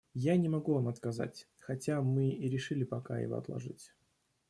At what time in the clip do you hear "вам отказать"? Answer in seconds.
0.73-1.47